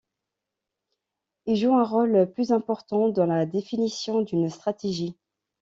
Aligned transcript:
Ils 1.45 1.57
jouent 1.57 1.75
un 1.75 1.83
rôle 1.83 2.25
plus 2.33 2.51
important 2.51 3.09
dans 3.09 3.27
la 3.27 3.45
définition 3.45 4.23
d’une 4.23 4.49
stratégie. 4.49 5.15